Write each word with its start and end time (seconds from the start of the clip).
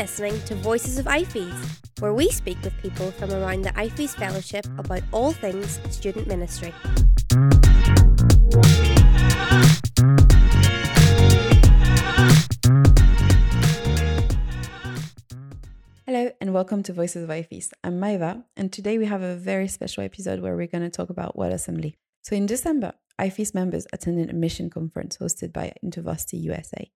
listening 0.00 0.40
to 0.44 0.54
Voices 0.54 0.96
of 0.96 1.04
IFES, 1.04 2.00
where 2.00 2.14
we 2.14 2.30
speak 2.30 2.56
with 2.62 2.74
people 2.78 3.10
from 3.10 3.30
around 3.32 3.60
the 3.60 3.70
IFES 3.72 4.14
Fellowship 4.14 4.64
about 4.78 5.02
all 5.12 5.30
things 5.30 5.78
student 5.90 6.26
ministry. 6.26 6.72
Hello 16.06 16.30
and 16.40 16.54
welcome 16.54 16.82
to 16.82 16.94
Voices 16.94 17.24
of 17.24 17.28
IFES. 17.28 17.68
I'm 17.84 18.00
Maiva, 18.00 18.44
and 18.56 18.72
today 18.72 18.96
we 18.96 19.04
have 19.04 19.20
a 19.20 19.36
very 19.36 19.68
special 19.68 20.02
episode 20.02 20.40
where 20.40 20.56
we're 20.56 20.66
going 20.66 20.80
to 20.80 20.88
talk 20.88 21.10
about 21.10 21.36
World 21.36 21.52
Assembly. 21.52 21.98
So 22.22 22.34
in 22.34 22.46
December, 22.46 22.94
IFES 23.18 23.52
members 23.52 23.86
attended 23.92 24.30
a 24.30 24.32
mission 24.32 24.70
conference 24.70 25.18
hosted 25.18 25.52
by 25.52 25.74
InterVarsity 25.84 26.40
USA. 26.44 26.90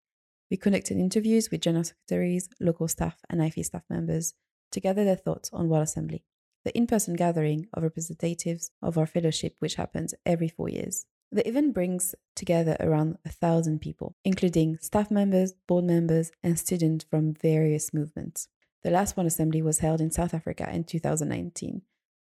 We 0.55 0.59
conducted 0.59 0.99
interviews 0.99 1.51
with 1.51 1.63
general 1.63 1.83
secretaries, 1.83 2.49
local 2.61 2.87
staff, 2.87 3.19
and 3.29 3.41
IFES 3.41 3.65
staff 3.65 3.83
members 3.91 4.35
to 4.71 4.79
gather 4.79 5.05
their 5.05 5.17
thoughts 5.17 5.51
on 5.53 5.69
World 5.69 5.83
Assembly, 5.83 6.23
the 6.65 6.73
in 6.79 6.87
person 6.87 7.15
gathering 7.15 7.67
of 7.75 7.83
representatives 7.83 8.71
of 8.81 8.97
our 8.97 9.05
fellowship, 9.05 9.57
which 9.59 9.75
happens 9.75 10.15
every 10.25 10.47
four 10.47 10.69
years. 10.69 11.07
The 11.33 11.45
event 11.49 11.75
brings 11.75 12.15
together 12.37 12.77
around 12.79 13.19
a 13.27 13.31
thousand 13.31 13.81
people, 13.81 14.15
including 14.25 14.79
staff 14.81 15.11
members, 15.11 15.55
board 15.67 15.87
members, 15.87 16.31
and 16.41 16.57
students 16.57 17.05
from 17.11 17.35
various 17.35 17.93
movements. 17.93 18.47
The 18.85 18.93
last 18.93 19.17
World 19.17 19.27
Assembly 19.27 19.61
was 19.61 19.81
held 19.81 20.01
in 20.01 20.13
South 20.13 20.35
Africa 20.35 20.71
in 20.73 20.85
2019, 20.85 21.83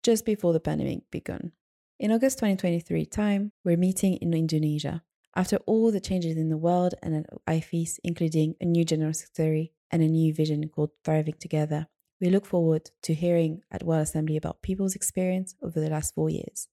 just 0.02 0.24
before 0.24 0.54
the 0.54 0.60
pandemic 0.60 1.10
began. 1.10 1.52
In 2.01 2.10
August 2.10 2.38
2023 2.38 3.04
time, 3.04 3.52
we're 3.65 3.77
meeting 3.77 4.15
in 4.15 4.32
Indonesia 4.32 5.02
after 5.37 5.56
all 5.66 5.91
the 5.91 6.01
changes 6.01 6.37
in 6.37 6.48
the 6.48 6.56
world 6.56 6.95
and 7.02 7.16
at 7.16 7.47
IFES, 7.47 7.99
including 8.04 8.54
a 8.60 8.65
new 8.65 8.85
general 8.85 9.13
secretary 9.13 9.73
and 9.91 10.02
a 10.02 10.09
new 10.09 10.32
vision 10.32 10.68
called 10.68 10.91
Thriving 11.04 11.35
Together, 11.41 11.88
we 12.21 12.30
look 12.30 12.46
forward 12.46 12.91
to 13.02 13.15
hearing 13.15 13.63
at 13.71 13.82
World 13.82 14.02
Assembly 14.02 14.37
about 14.37 14.63
people's 14.63 14.95
experience 14.95 15.54
over 15.63 15.80
the 15.80 15.91
last 15.91 16.15
four 16.15 16.30
years. 16.30 16.68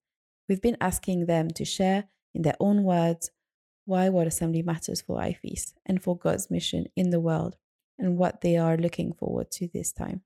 We've 0.48 0.62
been 0.62 0.78
asking 0.80 1.26
them 1.26 1.50
to 1.52 1.66
share, 1.66 2.06
in 2.34 2.44
their 2.44 2.56
own 2.60 2.84
words, 2.84 3.32
why 3.86 4.10
World 4.10 4.28
Assembly 4.28 4.62
matters 4.62 5.02
for 5.02 5.20
IFES 5.20 5.74
and 5.86 6.02
for 6.02 6.16
God's 6.16 6.52
mission 6.52 6.86
in 6.96 7.10
the 7.10 7.20
world, 7.20 7.58
and 7.98 8.18
what 8.18 8.42
they 8.42 8.58
are 8.58 8.78
looking 8.78 9.14
forward 9.14 9.50
to 9.52 9.68
this 9.68 9.92
time. 9.92 10.22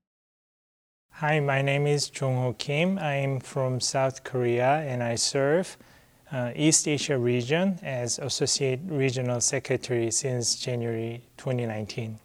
Hi, 1.12 1.40
my 1.40 1.62
name 1.62 1.86
is 1.86 2.10
Jong 2.10 2.36
Ho 2.36 2.52
Kim. 2.52 2.98
I'm 2.98 3.40
from 3.40 3.80
South 3.80 4.22
Korea 4.22 4.84
and 4.86 5.02
I 5.02 5.14
serve 5.14 5.78
uh, 6.32 6.52
East 6.54 6.88
Asia 6.88 7.18
region 7.18 7.78
as 7.82 8.18
Associate 8.18 8.80
Regional 8.86 9.40
Secretary 9.40 10.10
since 10.10 10.56
January 10.56 11.22
2019. 11.36 12.18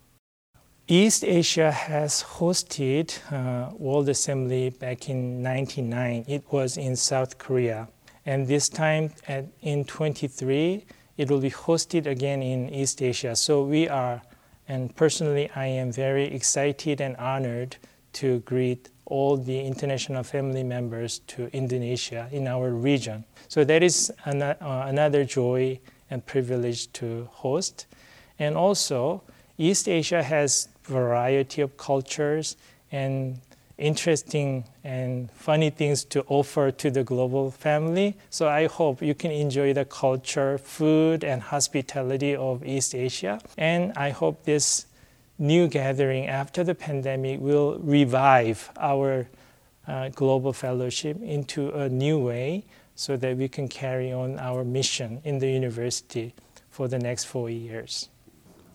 East 0.87 1.23
Asia 1.23 1.71
has 1.71 2.23
hosted 2.23 3.17
uh, 3.31 3.71
World 3.77 4.09
Assembly 4.09 4.71
back 4.71 5.09
in 5.09 5.41
1999. 5.43 6.25
It 6.27 6.43
was 6.51 6.77
in 6.77 6.95
South 6.95 7.37
Korea. 7.37 7.87
And 8.25 8.47
this 8.47 8.67
time 8.67 9.11
at, 9.27 9.45
in 9.61 9.85
23, 9.85 10.85
it 11.17 11.29
will 11.29 11.39
be 11.39 11.51
hosted 11.51 12.07
again 12.07 12.41
in 12.43 12.69
East 12.73 13.01
Asia. 13.01 13.35
So 13.35 13.63
we 13.63 13.87
are, 13.87 14.21
and 14.67 14.93
personally, 14.95 15.49
I 15.55 15.67
am 15.67 15.91
very 15.91 16.25
excited 16.25 16.99
and 16.99 17.15
honored 17.17 17.77
to 18.13 18.39
greet 18.39 18.89
all 19.11 19.35
the 19.35 19.59
international 19.59 20.23
family 20.23 20.63
members 20.63 21.19
to 21.27 21.53
Indonesia 21.53 22.29
in 22.31 22.47
our 22.47 22.71
region. 22.71 23.25
So 23.49 23.65
that 23.65 23.83
is 23.83 24.11
an, 24.23 24.41
uh, 24.41 24.55
another 24.87 25.25
joy 25.25 25.79
and 26.09 26.25
privilege 26.25 26.91
to 26.93 27.27
host. 27.31 27.85
And 28.39 28.55
also, 28.55 29.21
East 29.57 29.87
Asia 29.87 30.23
has 30.23 30.69
variety 30.83 31.61
of 31.61 31.75
cultures 31.75 32.55
and 32.91 33.39
interesting 33.77 34.63
and 34.83 35.29
funny 35.31 35.69
things 35.69 36.05
to 36.05 36.23
offer 36.27 36.71
to 36.71 36.89
the 36.89 37.03
global 37.03 37.51
family. 37.51 38.15
So 38.29 38.47
I 38.47 38.67
hope 38.67 39.01
you 39.01 39.13
can 39.13 39.31
enjoy 39.31 39.73
the 39.73 39.85
culture, 39.85 40.57
food, 40.57 41.23
and 41.23 41.41
hospitality 41.41 42.35
of 42.35 42.63
East 42.63 42.95
Asia. 42.95 43.41
And 43.57 43.91
I 43.97 44.11
hope 44.11 44.45
this 44.45 44.85
new 45.41 45.67
gathering 45.67 46.27
after 46.27 46.63
the 46.63 46.75
pandemic 46.75 47.39
will 47.41 47.79
revive 47.79 48.69
our 48.77 49.27
uh, 49.87 50.09
global 50.09 50.53
fellowship 50.53 51.19
into 51.21 51.71
a 51.71 51.89
new 51.89 52.19
way 52.19 52.63
so 52.95 53.17
that 53.17 53.35
we 53.35 53.47
can 53.47 53.67
carry 53.67 54.13
on 54.13 54.37
our 54.37 54.63
mission 54.63 55.19
in 55.23 55.39
the 55.39 55.49
university 55.49 56.33
for 56.69 56.87
the 56.87 56.99
next 56.99 57.25
four 57.25 57.49
years. 57.49 58.09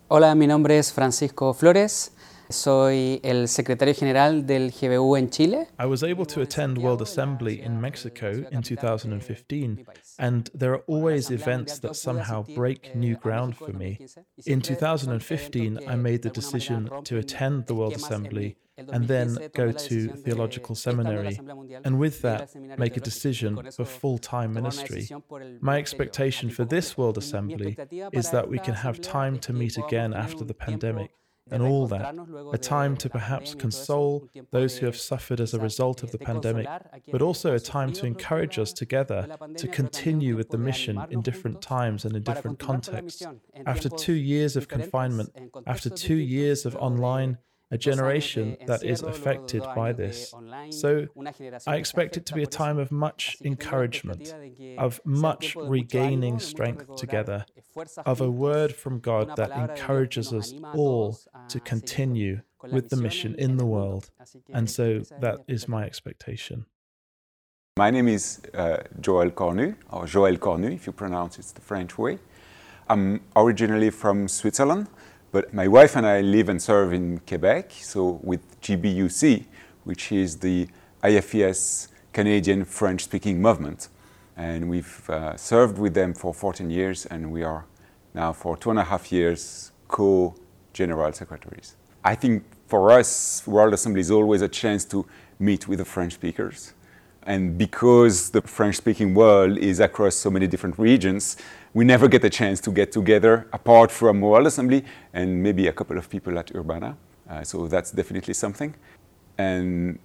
Hola, 0.09 0.35
mi 0.35 0.47
nombre 0.47 0.77
es 0.77 0.91
Francisco 0.91 1.53
Flores. 1.53 2.11
Soy 2.49 3.21
el 3.25 3.49
secretario 3.49 3.95
general 3.95 4.47
del 4.47 4.71
GBU 4.71 5.17
en 5.17 5.31
Chile. 5.31 5.69
I 5.79 5.87
was 5.87 6.03
able 6.03 6.25
to 6.27 6.43
attend 6.43 6.79
World 6.79 7.03
Assembly 7.03 7.61
in 7.61 7.81
Mexico 7.81 8.45
in 8.51 8.63
2015, 8.63 9.85
and 10.19 10.51
there 10.55 10.73
are 10.73 10.83
always 10.87 11.31
events 11.31 11.81
that 11.81 11.97
somehow 11.97 12.45
break 12.55 12.95
new 12.95 13.17
ground 13.17 13.57
for 13.57 13.73
me. 13.73 13.99
In 14.47 14.61
2015, 14.61 15.81
I 15.89 15.97
made 15.97 16.23
the 16.23 16.31
decision 16.31 16.89
to 17.05 17.19
attend 17.19 17.67
the 17.67 17.75
World 17.75 17.95
Assembly 17.95 18.57
and 18.93 19.09
then 19.09 19.39
go 19.55 19.73
to 19.73 20.09
theological 20.09 20.75
seminary, 20.75 21.41
and 21.85 21.99
with 21.99 22.23
that, 22.23 22.55
make 22.79 22.97
a 22.97 23.01
decision 23.01 23.71
for 23.73 23.85
full 23.85 24.19
time 24.19 24.53
ministry. 24.53 25.09
My 25.61 25.79
expectation 25.79 26.51
for 26.51 26.65
this 26.65 26.97
World 26.97 27.19
Assembly 27.19 27.77
is 28.13 28.31
that 28.31 28.49
we 28.49 28.59
can 28.59 28.75
have 28.75 29.01
time 29.01 29.39
to 29.41 29.53
meet 29.53 29.79
again 29.79 30.15
after 30.15 30.45
the 30.45 30.55
pandemic 30.55 31.11
and 31.51 31.63
all 31.63 31.87
that, 31.87 32.15
a 32.53 32.59
time 32.59 32.97
to 32.97 33.09
perhaps 33.09 33.55
console 33.55 34.29
those 34.51 34.79
who 34.79 34.87
have 34.87 34.97
suffered 34.97 35.41
as 35.41 35.55
a 35.55 35.61
result 35.61 36.03
of 36.03 36.11
the 36.13 36.19
pandemic, 36.19 36.67
but 37.11 37.23
also 37.23 37.55
a 37.55 37.61
time 37.61 37.93
to 37.93 38.07
encourage 38.07 38.59
us 38.59 38.73
together 38.73 39.37
to 39.57 39.69
continue 39.69 40.37
with 40.37 40.51
the 40.51 40.59
mission 40.59 41.01
in 41.11 41.23
different 41.23 41.63
times 41.63 42.05
and 42.05 42.17
in 42.17 42.23
different 42.23 42.59
contexts. 42.59 43.23
After 43.65 43.89
two 43.89 44.15
years 44.15 44.57
of 44.57 44.69
confinement, 44.69 45.31
after 45.67 45.89
two 45.91 46.17
years 46.17 46.67
of 46.67 46.77
online 46.77 47.39
a 47.71 47.79
generation 47.79 48.57
that 48.67 48.85
is 48.85 49.03
affected 49.03 49.63
by 49.75 49.93
this. 49.93 50.33
So 50.71 51.07
I 51.67 51.77
expect 51.77 52.17
it 52.17 52.27
to 52.27 52.35
be 52.35 52.43
a 52.43 52.47
time 52.47 52.79
of 52.79 52.93
much 52.93 53.37
encouragement, 53.45 54.35
of 54.79 55.01
much 55.05 55.57
regaining 55.57 56.39
strength 56.39 56.97
together, 56.97 57.45
of 58.05 58.21
a 58.21 58.31
word 58.31 58.75
from 58.75 59.01
God 59.01 59.37
that 59.37 59.51
encourages 59.51 60.33
us 60.33 60.55
all 60.75 61.19
to 61.49 61.61
continue 61.61 62.41
with 62.71 62.89
the 62.91 62.97
mission 62.97 63.35
in 63.37 63.57
the 63.57 63.67
world. 63.67 64.11
And 64.53 64.71
so 64.71 65.03
that 65.21 65.39
is 65.49 65.69
my 65.69 65.85
expectation. 65.85 66.67
My 67.79 67.91
name 67.91 68.09
is 68.09 68.41
uh, 68.55 68.79
Joël 69.01 69.33
Cornu, 69.33 69.77
or 69.91 70.05
Joël 70.05 70.39
Cornu, 70.39 70.73
if 70.73 70.87
you 70.87 70.93
pronounce 70.93 71.39
it 71.39 71.45
the 71.55 71.61
French 71.61 71.99
way. 71.99 72.19
I'm 72.89 73.21
originally 73.35 73.91
from 73.91 74.29
Switzerland. 74.29 74.87
But 75.37 75.53
my 75.53 75.69
wife 75.69 75.97
and 75.97 76.07
I 76.07 76.23
live 76.23 76.49
and 76.49 76.63
serve 76.63 76.95
in 76.95 77.19
Quebec, 77.19 77.71
so 77.71 78.21
with 78.23 78.41
GBUC, 78.63 79.45
which 79.85 80.11
is 80.11 80.39
the 80.39 80.67
IFES 81.03 81.89
Canadian 82.15 82.65
French 82.65 83.05
speaking 83.05 83.43
movement. 83.43 83.89
And 84.35 84.71
we've 84.71 85.11
uh, 85.11 85.37
served 85.37 85.77
with 85.77 85.93
them 85.93 86.15
for 86.15 86.33
14 86.33 86.71
years, 86.71 87.05
and 87.05 87.31
we 87.31 87.43
are 87.43 87.67
now 88.15 88.33
for 88.33 88.57
two 88.57 88.71
and 88.71 88.79
a 88.79 88.85
half 88.85 89.13
years 89.13 89.73
co 89.89 90.35
general 90.73 91.13
secretaries. 91.13 91.77
I 92.03 92.15
think 92.15 92.43
for 92.67 92.91
us, 92.91 93.47
World 93.47 93.75
Assembly 93.75 94.01
is 94.01 94.11
always 94.11 94.41
a 94.41 94.49
chance 94.49 94.87
to 94.87 95.05
meet 95.39 95.69
with 95.69 95.81
the 95.81 95.85
French 95.85 96.15
speakers. 96.15 96.73
And 97.27 97.59
because 97.59 98.31
the 98.31 98.41
French 98.43 98.77
speaking 98.77 99.13
world 99.13 99.59
is 99.59 99.81
across 99.81 100.15
so 100.15 100.31
many 100.31 100.47
different 100.47 100.79
regions, 100.79 101.37
we 101.75 101.85
never 101.85 102.07
get 102.07 102.25
a 102.25 102.31
chance 102.31 102.61
to 102.61 102.71
get 102.71 102.93
together 102.93 103.49
apart 103.53 103.91
from 103.91 104.21
World 104.21 104.47
Assembly 104.47 104.85
and 105.13 105.43
maybe 105.43 105.67
a 105.67 105.73
couple 105.73 105.99
of 105.99 106.09
people 106.09 106.39
at 106.39 106.55
Urbana. 106.55 106.97
Uh, 107.29 107.43
so 107.43 107.67
that's 107.67 107.91
definitely 107.91 108.33
something. 108.33 108.75
And 109.37 109.99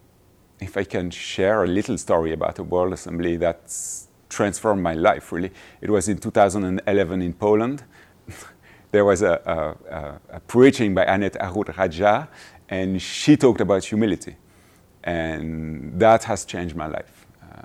if 0.60 0.76
I 0.78 0.84
can 0.84 1.12
share 1.12 1.64
a 1.64 1.68
little 1.68 1.98
story 1.98 2.34
about 2.34 2.58
a 2.58 2.64
World 2.64 2.94
Assembly 2.94 3.38
that's 3.38 4.08
transformed 4.28 4.82
my 4.82 4.96
life, 4.96 5.32
really, 5.32 5.52
it 5.80 5.92
was 5.92 6.10
in 6.10 6.18
2011 6.18 7.22
in 7.22 7.34
Poland. 7.34 7.84
there 8.92 9.06
was 9.06 9.22
a, 9.22 9.40
a, 9.46 9.96
a, 9.96 10.22
a, 10.38 10.40
preaching 10.42 10.96
by 10.96 11.06
Annette 11.06 11.38
Arulrajah, 11.40 12.28
and 12.68 13.00
she 13.00 13.38
talked 13.38 13.62
about 13.62 13.86
humility. 13.86 14.36
And 15.04 16.00
that 16.00 16.24
has 16.26 16.46
changed 16.46 16.76
my 16.76 16.88
life. 16.88 17.26
Uh, 17.42 17.62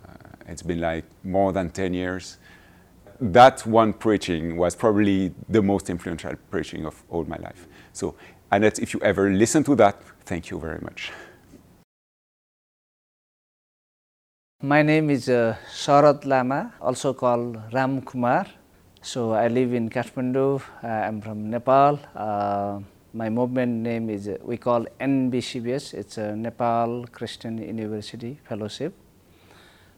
it's 0.49 0.63
been 0.63 0.81
like 0.81 1.05
more 1.25 1.53
than 1.53 1.71
10 1.71 1.95
years 1.95 2.39
that 3.21 3.65
one 3.67 3.93
preaching 3.93 4.57
was 4.57 4.75
probably 4.75 5.33
the 5.49 5.63
most 5.63 5.89
influential 5.91 6.35
preaching 6.51 6.87
of 6.87 7.03
all 7.09 7.25
my 7.25 7.37
life. 7.37 7.67
So, 7.93 8.15
Annette, 8.51 8.79
if 8.79 8.95
you 8.95 9.01
ever 9.01 9.31
listen 9.31 9.65
to 9.65 9.75
that, 9.77 10.01
thank 10.25 10.51
you 10.51 10.59
very 10.59 10.81
much. 10.83 11.13
My 14.63 14.83
name 14.83 15.11
is 15.11 15.29
uh, 15.29 15.57
Lama, 16.25 16.73
also 16.81 17.13
called 17.13 17.61
Ram 17.73 18.03
Kumar. 18.03 18.47
So 19.03 19.33
I 19.33 19.49
live 19.49 19.75
in 19.75 19.89
Kathmandu. 19.89 20.61
I'm 20.83 21.21
from 21.21 21.51
Nepal. 21.51 21.99
Uh, 22.15 22.81
My 23.17 23.31
movement 23.31 23.83
name 23.83 24.11
is, 24.11 24.29
uh, 24.29 24.37
we 24.43 24.59
call 24.59 24.85
NBCBS, 25.01 25.95
it's 25.95 26.19
a 26.19 26.37
Nepal 26.37 27.07
Christian 27.11 27.57
University 27.57 28.39
Fellowship. 28.47 28.93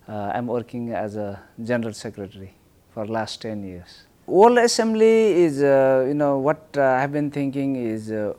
Uh, 0.08 0.30
I'm 0.32 0.46
working 0.46 0.92
as 0.92 1.16
a 1.16 1.40
General 1.60 1.92
Secretary 1.94 2.54
for 2.94 3.08
last 3.08 3.42
10 3.42 3.64
years. 3.64 4.04
World 4.24 4.58
Assembly 4.58 5.32
is, 5.42 5.60
uh, 5.64 6.04
you 6.06 6.14
know, 6.14 6.38
what 6.38 6.68
uh, 6.76 6.82
I've 6.82 7.10
been 7.10 7.32
thinking 7.32 7.74
is, 7.74 8.12
uh, 8.12 8.34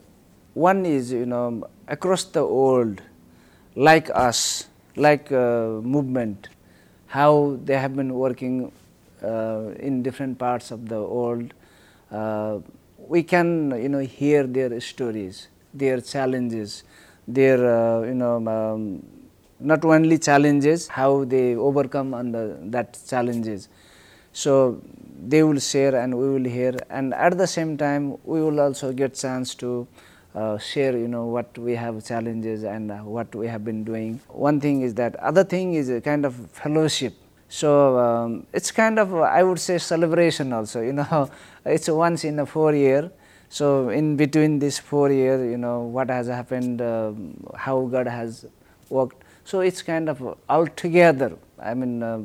one 0.54 0.86
is, 0.86 1.12
you 1.12 1.26
know, 1.26 1.68
across 1.90 2.24
the 2.24 2.46
world, 2.46 3.02
like 3.76 4.10
us, 4.16 4.68
like 4.96 5.30
uh, 5.30 5.82
movement, 5.84 6.48
how 7.08 7.60
they 7.66 7.76
have 7.76 7.98
been 7.98 8.14
working 8.14 8.72
in 9.22 10.04
different 10.04 10.40
parts 10.40 10.72
of 10.72 10.88
the 10.88 11.02
world. 11.02 11.54
Uh, 13.00 13.06
we 13.08 13.24
can 13.24 13.72
you 13.82 13.90
know 13.90 14.00
hear 14.00 14.44
their 14.46 14.80
stories, 14.80 15.48
their 15.74 16.02
challenges, 16.02 16.84
their 17.28 17.60
uh, 17.76 18.02
you 18.04 18.14
know 18.14 18.36
um, 18.48 19.04
not 19.60 19.84
only 19.86 20.18
challenges, 20.18 20.88
how 20.88 21.24
they 21.26 21.56
overcome 21.56 22.14
under 22.14 22.58
that 22.76 22.98
challenges. 23.08 23.70
So 24.32 24.82
they 25.28 25.44
will 25.44 25.60
share 25.60 25.96
and 25.96 26.18
we 26.18 26.30
will 26.30 26.50
hear, 26.50 26.78
and 26.90 27.14
at 27.14 27.38
the 27.38 27.48
same 27.48 27.78
time 27.78 28.18
we 28.24 28.42
will 28.42 28.60
also 28.60 28.92
get 28.94 29.16
chance 29.16 29.56
to 29.56 29.88
uh, 30.36 30.58
share 30.58 30.98
you 30.98 31.08
know 31.08 31.26
what 31.26 31.58
we 31.58 31.76
have 31.76 32.04
challenges 32.06 32.64
and 32.64 32.92
uh, 32.92 32.98
what 33.00 33.34
we 33.36 33.48
have 33.48 33.64
been 33.66 33.84
doing. 33.84 34.20
One 34.30 34.60
thing 34.62 34.82
is 34.82 34.94
that 34.96 35.16
other 35.18 35.44
thing 35.44 35.74
is 35.74 35.90
a 35.90 36.02
kind 36.02 36.26
of 36.26 36.36
fellowship. 36.52 37.14
So 37.50 37.98
um, 37.98 38.46
it's 38.54 38.72
kind 38.72 39.00
of 39.00 39.14
I 39.16 39.44
would 39.44 39.60
say 39.60 39.78
celebration 39.80 40.54
also. 40.54 40.82
You 40.82 40.94
know, 40.94 41.30
it's 41.66 41.90
once 41.90 42.24
in 42.24 42.40
a 42.40 42.46
four 42.46 42.74
year. 42.74 43.12
So 43.50 43.90
in 43.90 44.16
between 44.16 44.60
this 44.60 44.78
four 44.78 45.12
year, 45.12 45.44
you 45.50 45.58
know 45.58 45.82
what 45.82 46.10
has 46.10 46.28
happened, 46.28 46.82
um, 46.82 47.36
how 47.56 47.82
God 47.88 48.08
has 48.08 48.46
worked. 48.90 49.24
So 49.44 49.62
it's 49.62 49.82
kind 49.82 50.08
of 50.08 50.38
all 50.48 50.68
together. 50.68 51.36
I 51.60 51.74
mean, 51.74 52.04
uh, 52.04 52.22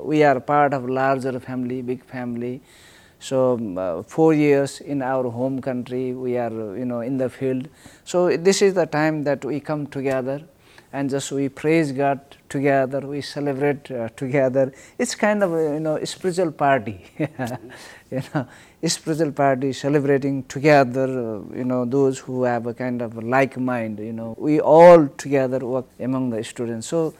we 0.00 0.22
are 0.22 0.40
part 0.40 0.72
of 0.72 0.88
larger 0.88 1.38
family, 1.38 1.82
big 1.82 2.02
family. 2.04 2.62
So 3.18 3.54
um, 3.54 3.76
uh, 3.78 4.02
four 4.02 4.32
years 4.32 4.80
in 4.80 5.02
our 5.02 5.30
home 5.30 5.60
country, 5.60 6.14
we 6.14 6.38
are 6.38 6.50
you 6.50 6.86
know 6.86 7.00
in 7.00 7.18
the 7.18 7.28
field. 7.28 7.68
So 8.04 8.34
this 8.36 8.62
is 8.62 8.72
the 8.72 8.86
time 8.86 9.24
that 9.24 9.44
we 9.44 9.60
come 9.60 9.86
together 9.86 10.42
and 10.92 11.08
just 11.08 11.32
we 11.32 11.48
praise 11.48 11.90
God 11.90 12.20
together, 12.48 13.00
we 13.00 13.22
celebrate 13.22 13.90
uh, 13.90 14.10
together. 14.10 14.72
It's 14.98 15.14
kind 15.14 15.42
of 15.42 15.54
a, 15.54 15.74
you 15.74 15.80
know 15.80 15.96
a 15.96 16.06
spiritual 16.06 16.52
party, 16.52 17.04
you 17.18 18.22
know, 18.34 18.46
a 18.82 18.88
spiritual 18.88 19.32
party 19.32 19.72
celebrating 19.72 20.42
together. 20.44 21.04
Uh, 21.04 21.56
you 21.56 21.64
know 21.64 21.84
those 21.86 22.18
who 22.18 22.44
have 22.44 22.66
a 22.66 22.74
kind 22.74 23.00
of 23.00 23.22
like 23.22 23.56
mind. 23.56 23.98
You 23.98 24.12
know 24.12 24.34
we 24.38 24.60
all 24.60 25.08
together 25.08 25.60
work 25.60 25.86
among 25.98 26.30
the 26.30 26.44
students. 26.44 26.88
So 26.88 27.14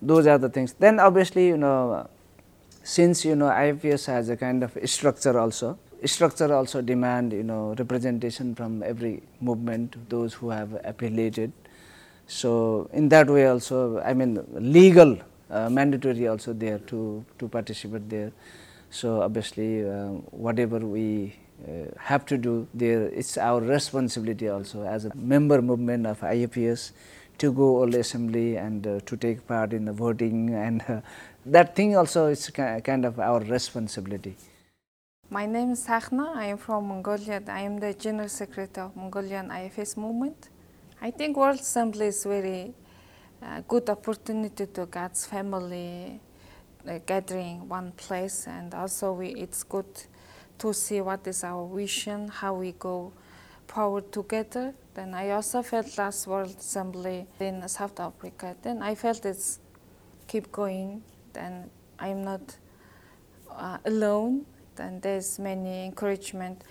those 0.00 0.26
are 0.28 0.38
the 0.38 0.48
things. 0.48 0.74
Then 0.74 1.00
obviously 1.00 1.48
you 1.48 1.56
know 1.56 2.08
since 2.84 3.24
you 3.24 3.34
know 3.34 3.46
IFES 3.46 4.06
has 4.06 4.28
a 4.28 4.36
kind 4.36 4.62
of 4.62 4.78
structure 4.84 5.38
also. 5.38 5.78
Structure 6.04 6.54
also 6.54 6.80
demand 6.82 7.32
you 7.32 7.42
know 7.42 7.74
representation 7.76 8.54
from 8.54 8.84
every 8.84 9.24
movement, 9.40 10.08
those 10.08 10.34
who 10.34 10.50
have 10.50 10.80
affiliated 10.84 11.50
so, 12.26 12.90
in 12.92 13.08
that 13.10 13.28
way 13.28 13.46
also 13.46 14.00
I 14.00 14.12
mean 14.14 14.44
legal 14.52 15.18
uh, 15.50 15.70
mandatory 15.70 16.26
also 16.26 16.52
there 16.52 16.78
to, 16.78 17.24
to 17.38 17.48
participate 17.48 18.08
there. 18.08 18.32
So, 18.90 19.22
obviously 19.22 19.88
uh, 19.88 20.08
whatever 20.30 20.78
we 20.78 21.36
uh, 21.66 21.86
have 21.98 22.26
to 22.26 22.36
do 22.36 22.66
there 22.74 23.06
it's 23.08 23.38
our 23.38 23.60
responsibility 23.60 24.48
also 24.48 24.82
as 24.82 25.04
a 25.06 25.14
member 25.14 25.62
movement 25.62 26.06
of 26.06 26.20
IFES 26.20 26.92
to 27.38 27.52
go 27.52 27.78
all 27.78 27.94
assembly 27.94 28.56
and 28.56 28.86
uh, 28.86 29.00
to 29.06 29.16
take 29.16 29.46
part 29.46 29.72
in 29.72 29.84
the 29.84 29.92
voting 29.92 30.54
and 30.66 30.82
uh, 30.88 31.00
that 31.44 31.76
thing 31.76 31.96
also 31.96 32.26
is 32.26 32.50
kind 32.50 33.04
of 33.04 33.20
our 33.20 33.40
responsibility. 33.40 34.34
My 35.30 35.46
name 35.46 35.72
is 35.72 35.86
Sakhna. 35.86 36.32
I 36.34 36.46
am 36.46 36.58
from 36.58 36.88
Mongolia. 36.88 37.42
I 37.48 37.60
am 37.60 37.78
the 37.78 37.94
General 37.94 38.28
Secretary 38.28 38.86
of 38.86 38.96
Mongolian 38.96 39.48
IFES 39.48 39.96
movement. 39.96 40.48
I 41.00 41.10
think 41.10 41.36
World 41.36 41.60
Assembly 41.60 42.06
is 42.06 42.24
very 42.24 42.72
uh, 43.42 43.60
good 43.68 43.88
opportunity 43.90 44.66
to 44.66 44.86
God's 44.86 45.26
family 45.26 46.20
uh, 46.88 46.98
gathering 47.04 47.68
one 47.68 47.92
place, 47.92 48.46
and 48.46 48.74
also 48.74 49.12
we, 49.12 49.28
it's 49.28 49.62
good 49.62 50.06
to 50.58 50.72
see 50.72 51.02
what 51.02 51.26
is 51.26 51.44
our 51.44 51.68
vision, 51.68 52.28
how 52.28 52.54
we 52.54 52.72
go 52.72 53.12
forward 53.66 54.10
together. 54.10 54.74
Then 54.94 55.12
I 55.12 55.30
also 55.30 55.62
felt 55.62 55.98
last 55.98 56.26
World 56.26 56.56
Assembly 56.58 57.26
in 57.40 57.68
South 57.68 58.00
Africa. 58.00 58.56
Then 58.62 58.82
I 58.82 58.94
felt 58.94 59.26
it's 59.26 59.60
keep 60.26 60.50
going. 60.50 61.02
Then 61.34 61.70
I'm 61.98 62.24
not 62.24 62.56
uh, 63.50 63.78
alone. 63.84 64.46
Then 64.76 65.00
there's 65.00 65.38
many 65.38 65.84
encouragement, 65.84 66.62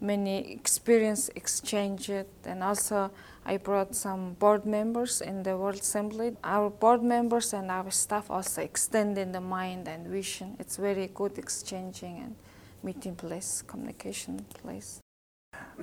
many 0.00 0.52
experience 0.52 1.30
exchanged, 1.34 2.24
and 2.44 2.62
also 2.62 3.10
I 3.44 3.56
brought 3.56 3.94
some 3.94 4.34
board 4.34 4.66
members 4.66 5.20
in 5.20 5.42
the 5.42 5.56
World 5.56 5.80
Assembly. 5.80 6.36
Our 6.44 6.70
board 6.70 7.02
members 7.02 7.52
and 7.52 7.70
our 7.70 7.90
staff 7.90 8.30
also 8.30 8.62
extending 8.62 9.32
the 9.32 9.40
mind 9.40 9.88
and 9.88 10.06
vision. 10.06 10.56
It's 10.58 10.76
very 10.76 11.10
good 11.14 11.38
exchanging 11.38 12.18
and 12.18 12.36
meeting 12.82 13.14
place, 13.14 13.62
communication 13.66 14.44
place. 14.62 15.00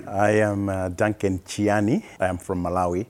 I 0.06 0.30
am 0.30 0.68
uh, 0.68 0.88
Duncan 0.88 1.40
Chiani. 1.40 2.04
I 2.20 2.26
am 2.26 2.38
from 2.38 2.62
Malawi 2.62 3.06